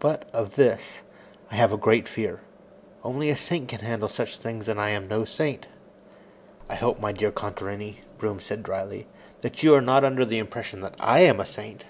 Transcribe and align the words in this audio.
"But, 0.00 0.30
of 0.32 0.56
this, 0.56 1.02
I 1.50 1.56
have 1.56 1.72
a 1.72 1.76
great 1.76 2.08
fear. 2.08 2.40
Only 3.04 3.28
a 3.28 3.36
saint 3.36 3.68
can 3.68 3.80
handle 3.80 4.08
such 4.08 4.38
things, 4.38 4.66
and 4.66 4.80
I 4.80 4.88
am 4.88 5.06
no 5.06 5.26
saint." 5.26 5.66
"I 6.70 6.74
hope, 6.76 6.98
my 7.02 7.12
dear 7.12 7.30
Contarini," 7.30 7.98
Broom 8.16 8.40
said 8.40 8.62
dryly, 8.62 9.06
"that 9.42 9.62
you 9.62 9.74
are 9.74 9.82
not 9.82 10.04
under 10.04 10.24
the 10.24 10.38
impression 10.38 10.80
that 10.80 10.94
I 10.98 11.18
am 11.20 11.38
a 11.38 11.44
saint." 11.44 11.84